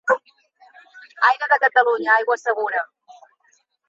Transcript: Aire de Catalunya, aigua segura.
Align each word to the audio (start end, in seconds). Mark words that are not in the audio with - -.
Aire 1.29 1.47
de 1.51 1.59
Catalunya, 1.65 2.15
aigua 2.17 2.39
segura. 2.47 2.81